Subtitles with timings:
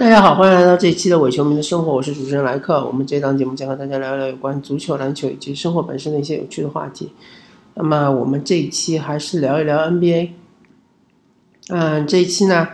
[0.00, 2.86] 大家好，欢迎来到这一期的伪球迷的生活，我是主持人莱克。
[2.86, 7.12] 我们这档节目将和大家聊一聊有关足球、篮球以及生活本身的一些有趣的话题。
[7.74, 10.30] 那么我们这一期还是聊一聊 NBA。
[11.68, 12.66] 嗯，这一期呢，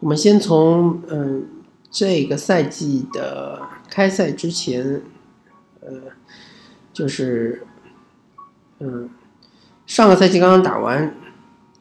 [0.00, 1.44] 我们先从嗯
[1.90, 3.60] 这个赛季的
[3.90, 5.02] 开赛之前，
[5.82, 5.90] 呃，
[6.94, 7.66] 就是
[8.78, 9.10] 嗯
[9.84, 11.14] 上个赛季刚刚打完，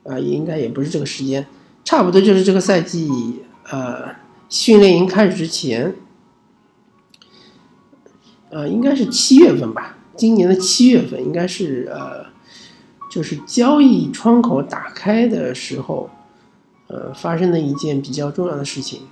[0.03, 1.47] 啊，应该也不是这个时间，
[1.85, 4.19] 差不多就是这个赛季呃。
[4.51, 5.95] 训练营开始之前，
[8.49, 9.95] 呃，应该是七月份吧。
[10.17, 12.25] 今年的七月份应该是呃，
[13.09, 16.09] 就是交易窗口打开的时候，
[16.87, 19.03] 呃，发生的一件比较重要的事情，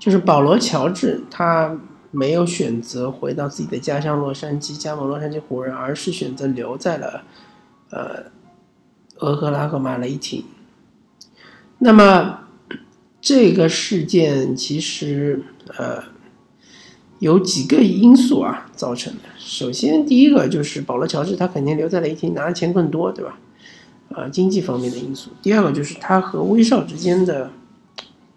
[0.00, 1.78] 就是保罗·乔治他
[2.10, 7.22] 没有选择回到自己的家乡洛杉矶加盟洛杉矶湖人，而是选择留在了
[7.90, 8.24] 呃，
[9.20, 10.44] 俄克拉荷马雷霆。
[11.78, 12.49] 那么。
[13.20, 15.42] 这个事件其实
[15.76, 16.02] 呃
[17.18, 19.20] 有几个因素啊造成的。
[19.38, 23.38] 首先，第一个就是保罗·乔治他肯定留在雷霆拿的钱更多，对吧？
[24.14, 25.30] 啊，经济方面的因素。
[25.42, 27.50] 第二个就是他和威少之间的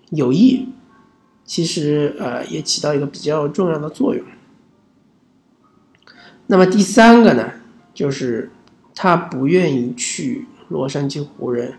[0.09, 0.67] 友谊，
[1.45, 4.25] 其实呃也起到一个比较重要的作用。
[6.47, 7.49] 那么第三个呢，
[7.93, 8.51] 就是
[8.93, 11.73] 他不愿意去洛杉矶湖人，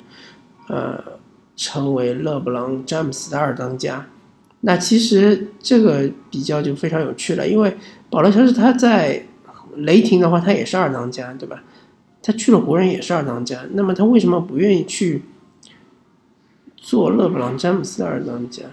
[0.68, 1.22] 呃。
[1.56, 4.06] 成为勒布朗·詹姆斯的二当家，
[4.60, 7.76] 那其实这个比较就非常有趣了，因为
[8.10, 9.26] 保罗·乔治他在
[9.76, 11.62] 雷霆的话，他也是二当家，对吧？
[12.22, 15.22] 他去了湖人也是二当家，那么他为什么不愿意去
[16.76, 18.64] 做勒布朗·詹姆斯的二当家，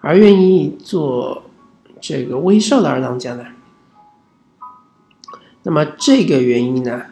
[0.00, 1.44] 而愿意做
[2.00, 3.44] 这个威少的二当家呢？
[5.62, 7.02] 那么这个原因呢，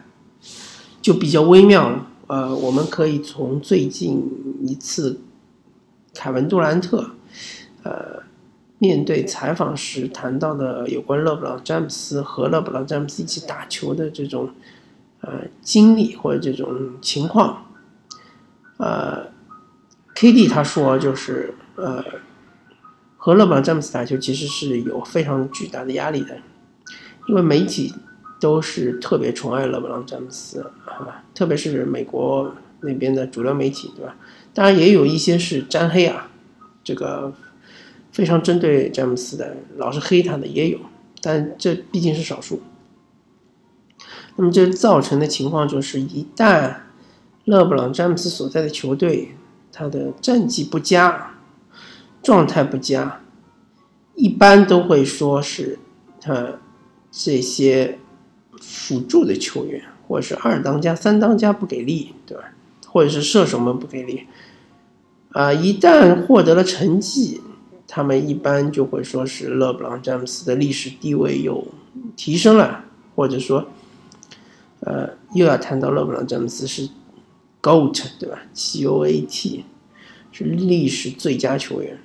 [1.01, 2.07] 就比较微妙了。
[2.33, 4.27] 呃，我们可以从最近
[4.63, 5.21] 一次
[6.15, 7.11] 凯文杜兰特，
[7.83, 8.23] 呃，
[8.79, 14.49] 面对采访时谈到的有关勒布朗詹姆斯和勒布朗詹姆斯一起打球的这种
[15.21, 17.67] 呃经历或者这种情况，
[18.77, 19.27] 呃
[20.15, 22.03] ，KD 他说就是呃，
[23.15, 26.35] 和勒布朗詹姆斯打球其实是有非常巨大的压力的，
[27.27, 27.93] 因为媒体。
[28.43, 34.17] 都是特别宠爱勒布朗詹姆斯啊，特别是美国那边的主流媒体，对吧？
[34.53, 36.29] 当然也有一些是沾黑啊，
[36.83, 37.31] 这个
[38.11, 40.77] 非常针对詹姆斯的，老是黑他的也有，
[41.21, 42.61] 但这毕竟是少数。
[44.35, 46.75] 那么这造成的情况就是，一旦
[47.45, 49.37] 勒布朗詹姆斯所在的球队
[49.71, 51.37] 他的战绩不佳，
[52.21, 53.21] 状态不佳，
[54.15, 55.79] 一般都会说是
[56.19, 56.59] 他
[57.09, 57.99] 这些。
[58.65, 62.43] 辅助的球员，或者是二当家、三当家不给力，对吧？
[62.87, 64.27] 或者是射手们不给力，
[65.31, 67.41] 啊，一旦获得了成绩，
[67.87, 71.67] 他们一般就会说是勒布朗詹姆斯的历史地位又
[72.15, 72.85] 提升了，
[73.15, 73.67] 或者说，
[74.81, 76.87] 呃，又要谈到勒布朗詹姆斯是
[77.63, 79.65] GOAT，对吧？G O A T
[80.31, 81.97] 是历史最佳球员，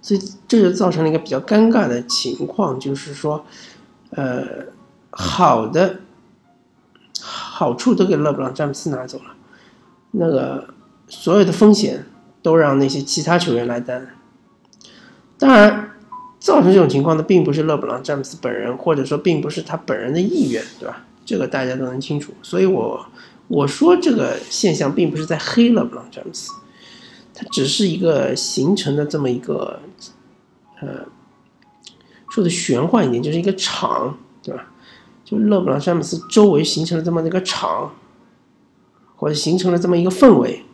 [0.00, 3.44] 所以这就造成了一个比较尴尬的情况，就是说。
[4.14, 4.66] 呃，
[5.10, 6.00] 好的
[7.22, 9.34] 好处都给勒布朗詹姆斯拿走了，
[10.10, 10.74] 那个
[11.08, 12.04] 所有的风险
[12.42, 14.14] 都让那些其他球员来担。
[15.38, 15.92] 当然，
[16.38, 21.04] 造成这种情况的并不是勒布朗詹姆斯本人，或者说并不是他本人的意愿，对吧？
[21.24, 22.34] 这个大家都能清楚。
[22.42, 23.06] 所以我
[23.48, 26.52] 我说这个现象并不是在黑勒布朗詹姆斯，
[27.32, 29.80] 它只是一个形成的这么一个
[30.80, 31.06] 呃。
[32.32, 34.64] 说的玄幻一点，就是一个场，对吧？
[35.22, 37.92] 就勒布朗詹姆斯周围形成了这么一个场，
[39.16, 40.64] 或者形成了这么一个氛围。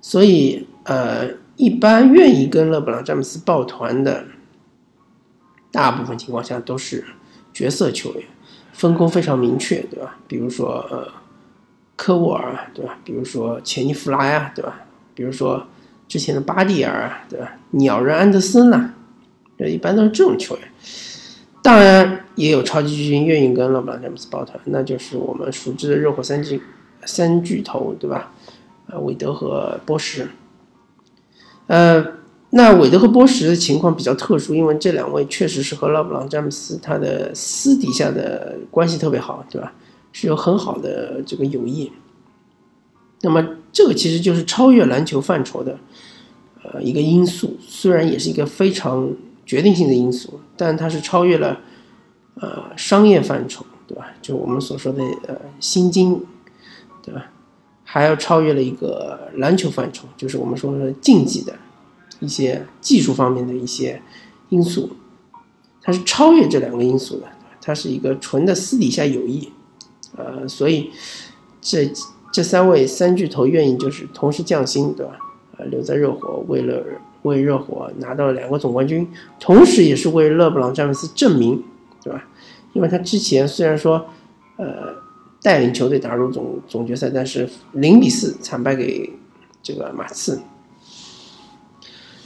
[0.00, 4.24] 所以，呃，一般愿意跟勒布朗詹姆斯抱团的，
[5.70, 7.04] 大部分情况下都是
[7.52, 8.24] 角色球员，
[8.72, 10.16] 分工非常明确，对吧？
[10.26, 11.08] 比如说，呃，
[11.94, 12.96] 科沃尔，对吧？
[13.04, 14.80] 比如说钱尼弗拉呀，对吧？
[15.14, 15.66] 比如说
[16.08, 17.52] 之前的巴蒂尔，对吧？
[17.72, 18.94] 鸟人安德森呐。
[19.68, 20.68] 一般都是这种球员，
[21.62, 26.60] 当然也有超级巨星愿意跟勒布朗詹姆斯抱团，那就是我们熟知的热火三巨
[27.04, 28.32] 三巨头，对吧？
[28.86, 30.28] 呃，韦德和波什。
[31.68, 32.04] 呃，
[32.50, 39.72] 那韦德和波什的情况比较特殊，因为这两位确实是和勒布朗詹姆斯他的私底下的关系特别好，对吧？
[40.10, 41.92] 是有很好的这个友谊。
[43.20, 45.78] 那么这个其实就是超越篮球范畴的
[46.64, 49.14] 呃一个因素，虽然也是一个非常。
[49.52, 51.60] 决定性的因素，但它是超越了，
[52.36, 54.06] 呃，商业范畴，对吧？
[54.22, 56.24] 就我们所说的呃，薪金，
[57.02, 57.26] 对吧？
[57.84, 61.52] 还要超越了一个篮球范畴，就是我们说的竞技的
[62.20, 64.00] 一些技术方面的一些
[64.48, 64.88] 因素，
[65.82, 67.26] 它是超越这两个因素的，
[67.60, 69.52] 它是一个纯的私底下友谊，
[70.16, 70.90] 呃，所以
[71.60, 71.92] 这
[72.32, 75.12] 这三位三巨头愿意就是同时降薪，对吧？
[75.58, 76.82] 呃，留在热火，为了
[77.22, 79.08] 为热火拿到了两个总冠军，
[79.40, 81.62] 同时也是为勒布朗詹姆斯证明，
[82.02, 82.24] 对吧？
[82.72, 84.06] 因为他之前虽然说，
[84.56, 85.02] 呃。
[85.44, 89.12] 带领球队打入总总决赛，但是零比四惨败给
[89.60, 90.40] 这个马刺。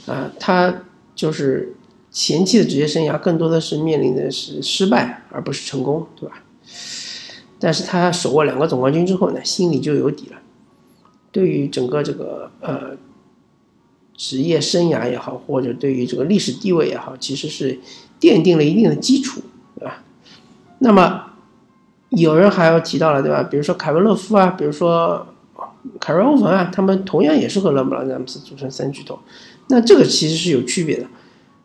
[0.05, 0.83] 啊，他
[1.15, 1.75] 就是
[2.11, 6.43] 前期的职业生涯更多的是面临的是失败，而不是成功，对吧？
[7.57, 10.37] 但是他手握两个总冠军之后呢，心里就有底了。
[11.31, 12.91] 对于整个这个呃
[14.17, 17.79] 职业生涯也好，或者对于这个历史地位也好，其实是
[18.19, 19.39] 奠定了一定的基础，
[19.79, 20.03] 对吧？
[20.79, 21.23] 那么。
[22.11, 23.43] 有人还要提到了，对吧？
[23.43, 25.27] 比如说凯文·勒夫啊，比如说
[25.99, 29.19] 凯瑞·欧文啊，他们同样也是和勒布朗·詹姆斯组成三巨头。
[29.67, 31.05] 那这个其实是有区别的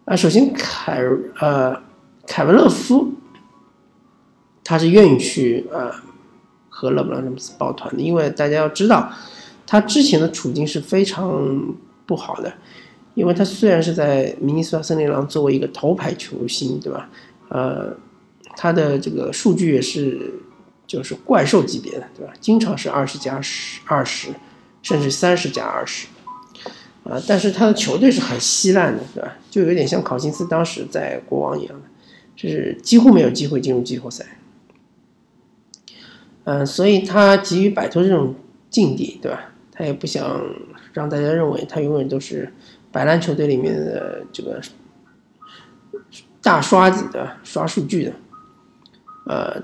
[0.04, 0.16] 啊。
[0.16, 1.00] 首先，凯
[1.38, 1.80] 呃
[2.26, 3.12] 凯文·勒夫
[4.64, 5.92] 他是愿意去呃
[6.68, 9.12] 和勒布朗·詹姆斯抱团的，因为大家要知道，
[9.64, 11.76] 他之前的处境是非常
[12.12, 12.52] 不好的，
[13.14, 17.08] 因为他虽然是在明尼苏达森林狼作为一个头牌球星，对吧？
[17.48, 17.96] 呃。
[18.54, 20.30] 他的这个数据也是，
[20.86, 22.34] 就是怪兽级别的，对吧？
[22.38, 24.28] 经常是二十加十、二十，
[24.82, 26.06] 甚至三十加二十，
[27.04, 27.18] 啊！
[27.26, 29.38] 但是他的球队是很稀烂的，对吧？
[29.50, 31.86] 就有点像考辛斯当时在国王一样的，
[32.36, 34.26] 就是几乎没有机会进入季后赛。
[36.44, 38.34] 嗯，所以他急于摆脱这种
[38.68, 39.52] 境地，对吧？
[39.72, 40.38] 他也不想
[40.92, 42.52] 让大家认为他永远都是
[42.90, 44.60] 白蓝球队里面的这个
[46.42, 48.12] 大刷子的，刷数据的。
[49.26, 49.62] 呃，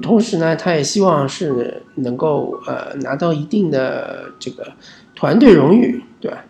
[0.00, 4.72] 同时呢，他也希望是能够呃拿到一定的这个
[5.14, 6.44] 团队荣誉，对吧？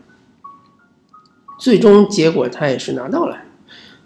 [1.59, 3.38] 最终结果他也是拿到了，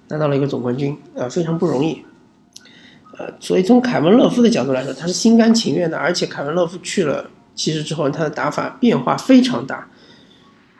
[0.08, 2.04] 拿到了一个总冠军，啊，非常不容易。
[3.18, 9.88] 呃，所以从凯文·勒夫的角度来说，他是心甘情愿的，而且凯文·勒夫去了骑士之后，他的打法变化非常大。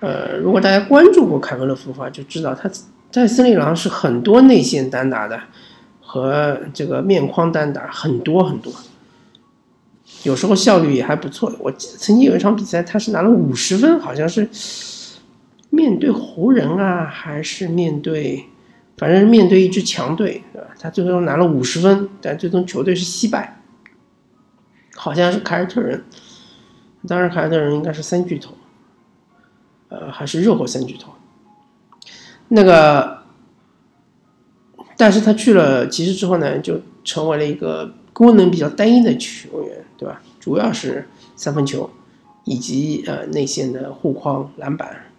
[0.01, 2.71] 呃，如果大家关注过凯文·勒夫的话，就知道他
[3.11, 5.41] 在森林狼是很多内线单打的。
[6.09, 8.73] 和这个面框单打很多很多，
[10.23, 11.53] 有时候效率也还不错。
[11.59, 14.49] 我曾经有一场比赛，他是拿了五十分，好像是
[15.69, 18.45] 面对湖人啊，还是面对，
[18.97, 20.69] 反正是面对一支强队，对吧？
[20.79, 23.61] 他最终拿了五十分，但最终球队是惜败，
[24.95, 26.05] 好像是凯尔特人，
[27.09, 28.55] 当然凯尔特人应该是三巨头，
[29.89, 31.13] 呃，还是热火三巨头，
[32.49, 33.17] 那个。
[34.99, 40.23] 但是他去了骑士之后呢，就成为了一个功能比较单一的球员，对吧？
[40.41, 41.07] 主要是
[41.37, 41.91] 三分球，
[42.45, 45.13] 以及呃内线的护框、篮板，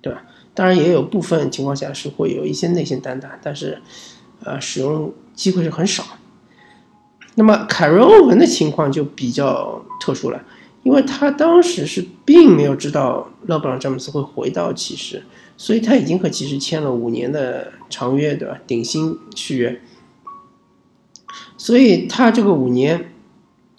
[0.00, 0.24] 对吧？
[0.54, 3.82] 当然也有部分情况下是会有一些内线单打，但是
[4.44, 6.02] 呃使用机会是很少。
[7.34, 10.42] 那么凯瑞·欧文的情况就比较特殊了，
[10.88, 15.22] 因为他当时是并没有知道勒布朗·詹姆斯会回到骑士。
[15.60, 18.56] 所以他已经和骑士签了五年的长约，对吧？
[18.66, 19.80] 顶薪续约。
[21.58, 23.12] 所以他这个五年，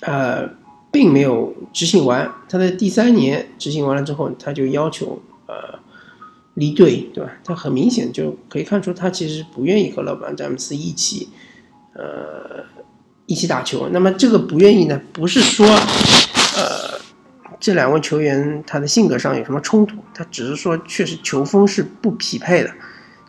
[0.02, 0.48] 呃，
[0.92, 2.30] 并没有执行完。
[2.50, 5.80] 他的第三年执行完了之后，他就要求呃
[6.56, 7.32] 离队，对吧？
[7.44, 11.30] 他很明显就可以看出，他其实不愿意和勒布朗詹姆斯一起，
[11.94, 12.66] 呃，
[13.26, 13.88] 一起打球。
[13.94, 15.66] 那么这个不愿意呢，不是说，
[16.60, 17.00] 呃。
[17.60, 19.98] 这两位球员他的性格上有什么冲突？
[20.14, 22.72] 他只是说，确实球风是不匹配的。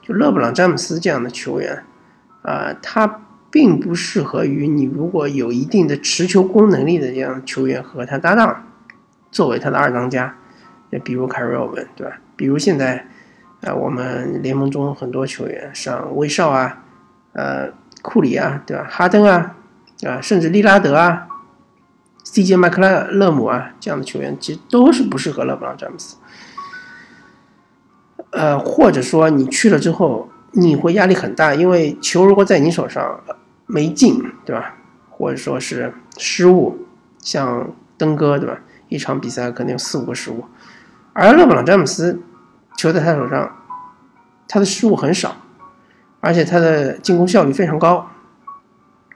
[0.02, 1.82] 就勒布朗詹姆斯这样的球员，
[2.42, 8.64] 啊，他并不适合于你如果有一定的持球攻能力的这样球员和他搭档，
[9.32, 10.36] 作为他的二当家。
[10.90, 12.16] 那比如凯瑞欧文，对吧？
[12.36, 13.04] 比如现在，
[13.62, 16.84] 啊，我们联盟中很多球员，像威少啊，
[17.32, 17.68] 呃，
[18.00, 18.86] 库里啊，对吧？
[18.88, 19.56] 哈登啊，
[20.06, 21.26] 啊，甚至利拉德啊。
[22.32, 22.54] C.J.
[22.54, 26.16] 麦克莱勒姆啊，这样的球员其实都是不适合勒布朗詹姆斯。
[28.30, 33.20] 呃，或者说你去了之后，你会压力很大，因为球如果在你手上
[33.66, 34.76] 没进，对吧？
[35.10, 36.86] 或者说是失误，
[37.18, 38.60] 像登哥，对吧？
[38.88, 40.44] 一场比赛可能有四五个失误，
[41.12, 42.22] 而勒布朗詹姆斯
[42.76, 43.56] 球在他手上，
[44.46, 45.34] 他的失误很少，
[46.20, 48.08] 而且他的进攻效率非常高。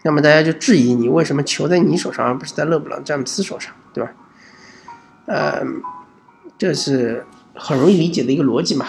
[0.05, 4.13] 那么大家就质疑你为什么球在你手上，而不是在勒布朗詹姆斯手上，对吧？
[5.27, 5.63] 呃，
[6.59, 8.87] 这是很容易理解的一个逻辑嘛。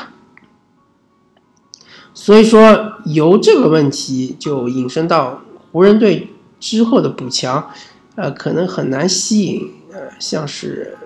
[2.13, 5.41] 所以说，由这个问题就引申到
[5.71, 7.71] 湖人队之后的补强，
[8.15, 10.97] 呃，可能很难吸引呃，像是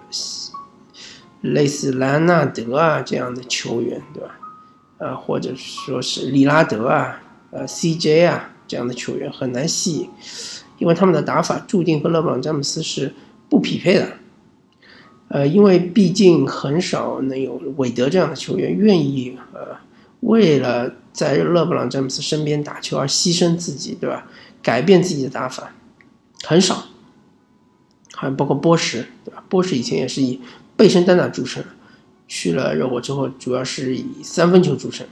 [1.42, 4.40] 类似兰纳德啊这样的球员，对吧？
[4.98, 10.10] 呃，或者说是利拉德啊，呃，CJ 啊这样的球员很难吸引，
[10.78, 13.14] 因为他们的打法注定和勒布朗詹姆斯是
[13.50, 14.14] 不匹配的。
[15.28, 19.76] 呃，因为毕竟很少能有韦德这样的球员愿意呃，
[20.22, 24.28] 为了在勒布朗詹姆斯身边打球而牺牲自己，对吧？
[24.62, 25.74] 改变自己的打法，
[26.44, 26.86] 很少。
[28.14, 29.44] 还包括波什，对吧？
[29.48, 30.42] 波什以前也是以
[30.76, 31.64] 背身单打著称，
[32.28, 35.08] 去了热火之后，主要是以三分球著称。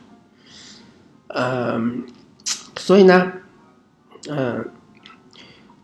[1.28, 2.04] 嗯，
[2.76, 3.32] 所以呢，
[4.30, 4.70] 嗯，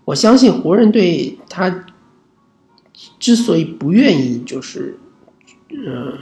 [0.05, 1.85] 我相信湖人队他。
[3.19, 4.99] 之所以不愿意，就是，
[5.69, 6.19] 嗯，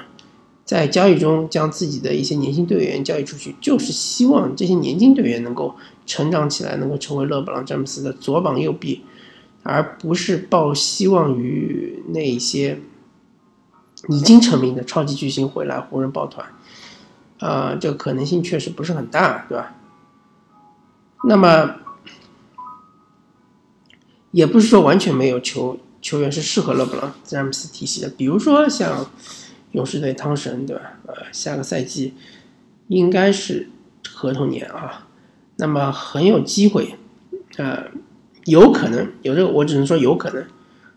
[0.63, 5.75] 在交易中将自己的一些年轻队员交易出去，就是希望这些年轻队员能够
[6.05, 9.03] 成长起来，能够成为勒布朗詹姆斯的左膀右臂，
[9.63, 12.79] 而不是抱希望于那些
[14.07, 16.47] 已经成名的超级巨星回来湖人抱团，
[17.39, 19.75] 啊，这个可能性确实不是很大，对吧？
[21.27, 21.75] 那么，
[24.31, 25.79] 也不是说完全没有球。
[26.03, 29.07] 球员是适合勒布朗詹姆斯体系的，比如说像
[29.73, 30.97] 勇士队汤神，对吧？
[31.05, 32.15] 呃，下个赛季
[32.87, 33.69] 应该是
[34.09, 35.07] 合同年啊，
[35.57, 36.95] 那么很有机会，
[37.57, 37.83] 呃，
[38.45, 40.43] 有可能有这个，我只能说有可能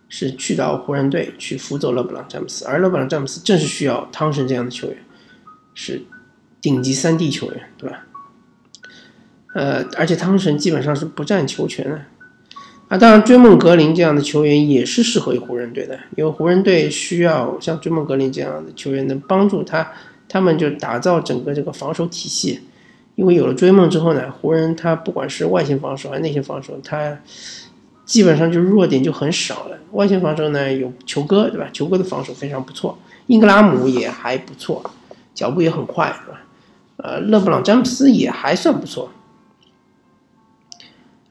[0.08, 4.96] 是去到湖人队去辅佐勒布朗詹姆斯，而勒布朗詹姆斯正是需要汤神这样的球员，
[5.74, 6.02] 是
[6.62, 8.06] 顶级三 D 球员，对吧？
[9.54, 12.06] 呃，而且汤神基本上是不占球权的。
[12.88, 19.90] 啊，当然，追梦格林这样的球员也是适合于湖人队的，因为湖人队需要像追梦格林这样的球员能帮助他，
[20.28, 22.60] 他们就打造整个这个防守体系。
[23.16, 27.18] 因为有了追梦之后呢，湖人他不管是外线防守还是内线防守，他
[28.04, 29.78] 基本上就弱点就很少了。
[29.92, 31.68] 外线防守呢有球哥，对吧？
[31.72, 32.98] 球哥的防守非常不错，
[33.28, 34.82] 英格拉姆也还不错，
[35.32, 36.40] 脚步也很快，对吧？
[36.96, 39.10] 呃，勒布朗詹姆斯也还算不错。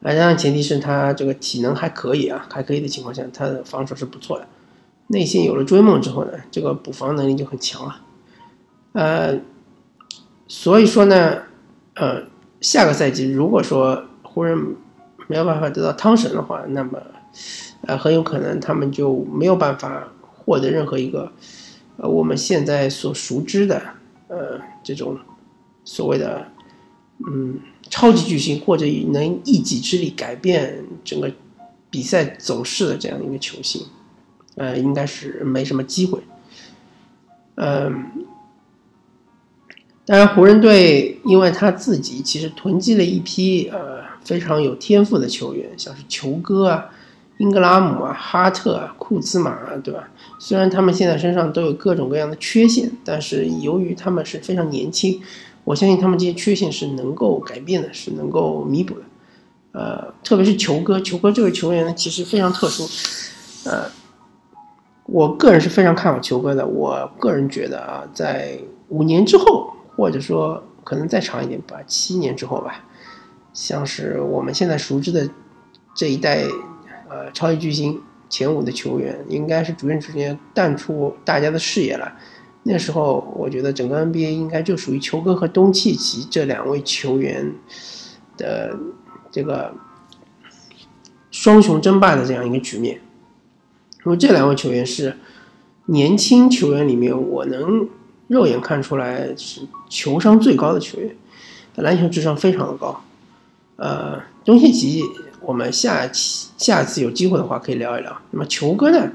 [0.04, 4.46] 啊，当然前提是他这个体能还可以啊，还可以的情况下，他的防守是不错的。
[5.06, 8.00] 内线有了追梦之后呢，这个补防能力就很强了。
[8.92, 9.40] 呃，
[10.46, 11.38] 所以说呢，
[11.94, 12.22] 呃，
[12.60, 14.76] 下个赛季如果说湖人
[15.26, 16.98] 没有办法得到汤神的话，那么
[17.86, 21.32] 呃，很有可能他们就没有办法获得任何一个
[21.96, 23.80] 呃我们现在所熟知的
[24.28, 25.18] 呃这种
[25.82, 26.46] 所谓的
[27.26, 27.60] 嗯。
[27.90, 31.30] 超级巨星或者能一己之力改变整个
[31.90, 33.82] 比赛走势的这样一个球星，
[34.56, 36.18] 呃，应该是没什么机会。
[37.56, 38.10] 嗯，
[40.06, 46.90] 当然，湖人队因为他自己其实囤积了一批呃非常有天赋的球员，像是球哥啊、
[47.36, 50.08] 英格拉姆啊、哈特啊、库兹马啊，对吧？
[50.38, 55.20] 虽然他们现在身上都有各种各样的缺陷，但是由于他们是非常年轻。
[55.64, 59.00] 我相信他们这些缺陷是能够改变的，是能够弥补的。
[59.72, 62.84] 呃，特别是球哥，球哥这个球员呢，其实非常特殊。
[63.68, 63.86] 呃，
[65.06, 66.66] 我个人是非常看好球哥的。
[66.66, 72.84] 我个人觉得啊，在五年之后，或者说可能再长一点吧，七年之后吧，
[73.52, 75.28] 像是我们现在熟知的
[75.96, 76.44] 这一代
[77.08, 82.12] 呃超级巨星前五的球员，应该是逐渐逐渐淡出大家的视野了。
[82.66, 87.52] 那时候，我觉得整个 NBA 应该就属于球哥和东契奇这两位球员
[88.36, 88.74] 的
[89.30, 89.74] 这个
[91.30, 93.00] 双雄争霸的这样一个局面。
[94.06, 95.16] 因为这两位球员是
[95.86, 97.88] 年轻球员里面，我能
[98.28, 101.14] 肉眼看出来是球商最高的球员，
[101.76, 103.02] 篮球智商非常的高。
[103.76, 105.02] 呃，东契奇，
[105.40, 108.16] 我们下期下次有机会的话可以聊一聊。
[108.30, 109.10] 那么球哥呢，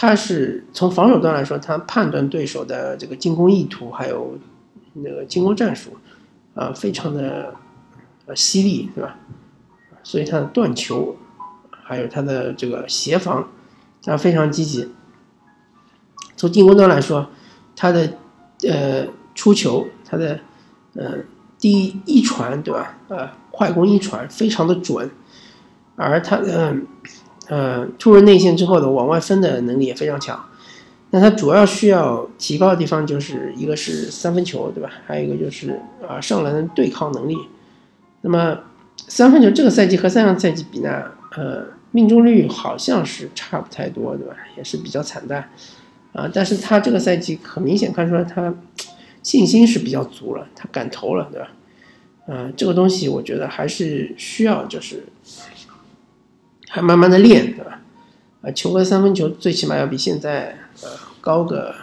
[0.00, 0.16] 他。
[0.16, 4.38] 是从防守端来说，他判断对手的这个进攻意图，还有
[4.94, 5.96] 那个进攻战术，
[6.54, 7.54] 啊，非常的
[8.24, 9.18] 呃犀利，对吧？
[10.02, 11.16] 所以他的断球，
[11.70, 13.46] 还有他的这个协防，
[14.06, 14.90] 啊，非常积极。
[16.34, 17.28] 从进攻端来说，
[17.76, 18.14] 他的
[18.62, 20.40] 呃出球，他的
[20.94, 21.18] 呃
[21.58, 22.96] 第一传，对吧？
[23.08, 25.10] 呃，快攻一传非常的准，
[25.96, 26.74] 而他的。
[27.50, 30.42] 呃突入内线之后的往外分的能力也非常强。
[31.10, 34.88] 那他主要需要提高的地方，就是一个是三分球，对吧？
[35.04, 37.36] 还有一个就是啊上篮的对抗能力。
[38.20, 38.56] 那么
[39.08, 44.36] 三分球这个赛季和上个赛季比呢，呃，命中率好像是差不太多，对吧？
[44.56, 45.50] 也是比较惨淡
[46.12, 46.30] 啊。
[46.32, 48.54] 但是他这个赛季很明显看出来，他
[49.24, 51.48] 信心是比较足了，他敢投了，对吧？
[52.28, 55.06] 呃，这个东西我觉得还是需要就是。
[56.72, 57.80] 还慢慢的练，对吧？
[58.42, 60.88] 啊，球哥三分球最起码要比现在呃
[61.20, 61.74] 高个，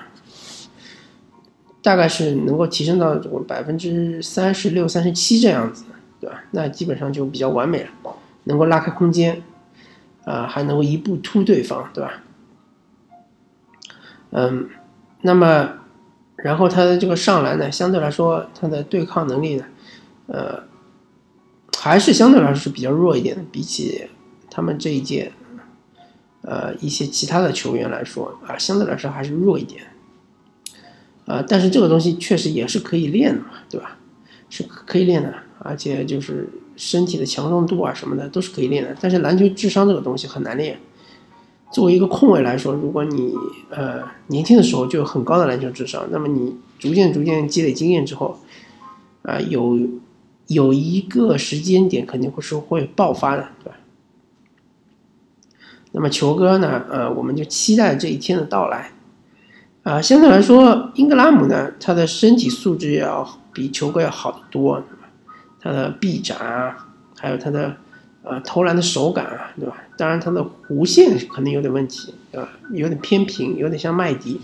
[1.81, 5.83] 大概是能够提升到这种百分之三十六、三十七这样子，
[6.21, 6.41] 对吧？
[6.51, 7.89] 那基本上就比较完美了，
[8.45, 9.43] 能够拉开空间，
[10.23, 12.23] 啊，还能够一步突对方，对吧？
[14.31, 14.69] 嗯，
[15.21, 15.73] 那么
[16.37, 19.65] 然后他的这个上篮呢，相对来说他的对抗能力呢，
[20.27, 20.63] 呃，
[21.77, 24.09] 还是相对来说是比较弱一点的，比起
[24.57, 25.31] 他们这一届。
[26.43, 29.83] 呃，一些其他的球员来说啊，相对来说还是弱一点，
[31.25, 33.97] 啊，但是这个东西确实也是可以练的嘛，对吧？
[34.49, 36.47] 是可以练的，而且就是
[36.77, 38.95] 身体的强壮度啊什么的都是可以练的。
[39.01, 40.79] 但是篮球智商这个东西很难练。
[41.69, 43.33] 作为一个控卫来说，如果你
[43.69, 48.39] 呃年轻的时候就有很高的篮球智商，那么你逐渐逐渐积累经验之后，
[49.23, 49.77] 啊，有
[50.47, 53.76] 有一个时间点肯定会是会爆发的，对吧？
[55.93, 56.83] 那么球哥呢？
[56.89, 58.91] 呃，我们就期待这一天的到来。
[59.83, 64.83] 啊，相对来说，英格拉姆呢，他的身体素质要比球哥要好得多，
[65.61, 66.75] 他的臂展啊，
[67.17, 67.73] 还有他的
[68.23, 69.77] 呃投篮的手感啊，对吧？
[69.97, 72.49] 当然，他的弧线可能有点问题，对吧？
[72.71, 74.41] 有点偏平，有点像麦迪，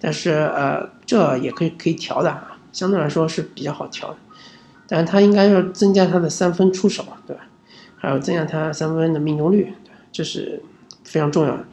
[0.00, 4.16] 但是呃，这也可以可以调的啊，相对来说是比较好调的。
[4.88, 7.42] 但是他应该要增加他的三分出手，对吧？
[7.96, 9.74] 还有增加他三分的命中率。
[10.14, 10.62] 这是
[11.02, 11.64] 非常重要的，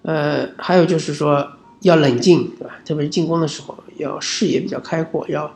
[0.00, 1.46] 呃，还有就是说
[1.82, 2.76] 要冷静，对吧？
[2.82, 5.54] 特别是进攻的时候，要视野比较开阔，要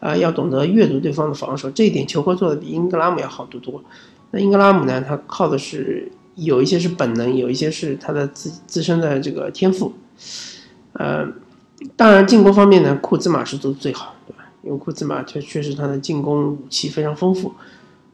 [0.00, 1.70] 啊，要懂得阅读对方的防守。
[1.70, 3.84] 这一点球哥做的比英格拉姆要好得多。
[4.30, 5.02] 那英格拉姆呢？
[5.02, 9.92] 他靠的是有一些是本能，有一些是他的自自身的这个天赋。
[10.94, 11.28] 呃，
[11.94, 14.44] 当然进攻方面呢，库兹马是做的最好，对吧？
[14.62, 17.52] 因为库兹马确确实他的进攻武器非常丰富。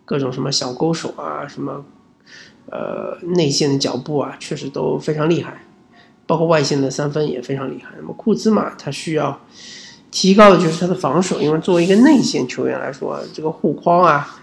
[0.07, 1.85] 各种什么小勾手啊，什么，
[2.71, 5.63] 呃，内线的脚步啊，确实都非常厉害，
[6.27, 7.91] 包括外线的三分也非常厉害。
[7.99, 9.41] 那么库兹马他需要
[10.13, 14.39] 提高的就是他的防守，因为作为一个内线球员来说，这个护框啊，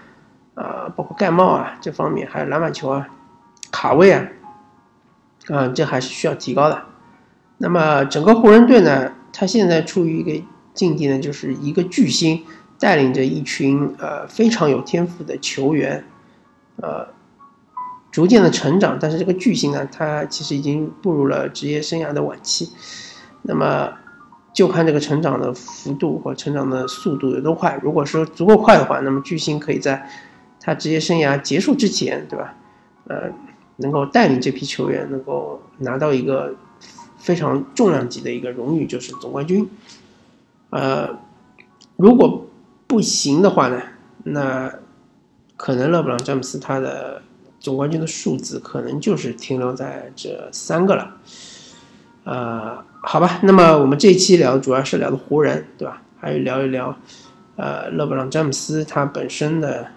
[0.56, 3.08] 啊，包括盖帽啊这方面，还有篮板球啊、
[3.72, 4.28] 卡位啊，
[5.48, 6.84] 啊，这还是需要提高的。
[7.60, 12.44] 那么整个湖人队呢，他现在处于一个境地呢，就是一个巨星。
[12.80, 16.04] 带领着一群呃非常有天赋的球员，
[16.78, 17.08] 呃，
[18.12, 18.98] 逐渐的成长。
[19.00, 22.70] 但是这个巨星呢，他其实已经步入了职业生涯的晚期。
[23.42, 23.92] 那么
[24.54, 27.80] 就看这个成长的幅度和成长的速度有多快。
[27.82, 30.10] 如果说足够快的话，那么巨星可以在
[30.60, 32.56] 他职业生涯结束之前，对吧？
[33.08, 33.30] 呃，
[33.78, 36.56] 能够带领这批球员能够拿到一个
[37.18, 39.68] 非常重量级的一个荣誉，就是总冠军。
[40.70, 41.10] 呃，
[41.98, 42.46] 如果
[42.94, 43.82] 不行的话呢，
[44.24, 44.72] 那
[45.58, 47.24] 可能勒布朗詹姆斯他的
[47.60, 51.18] 总冠军的数字可能就是停留在这三个了，
[52.24, 56.04] 呃，好吧，那么我们这期聊主要是聊的湖人，对吧？
[56.20, 56.96] 还有聊一聊，
[57.56, 59.88] 呃，勒布朗詹姆斯他本身的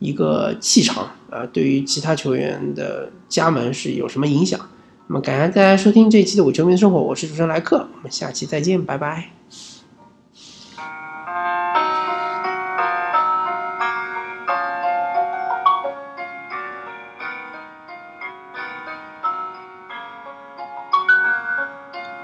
[0.00, 4.58] 一个气场啊，对于其他球员的加盟是有什么影响？
[5.06, 9.30] 那么感谢大家收听这一期的伪球迷的生活，我是主持人莱克，我们下期再见，拜拜。